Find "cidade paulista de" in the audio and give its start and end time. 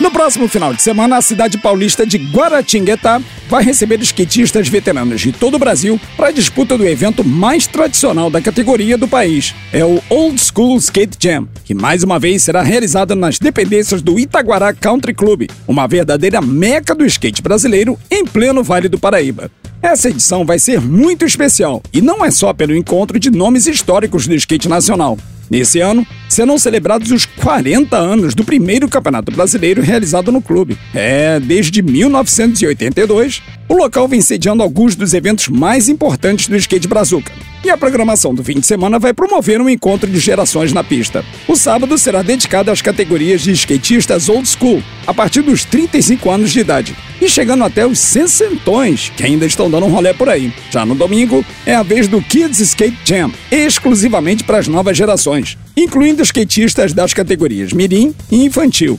1.20-2.16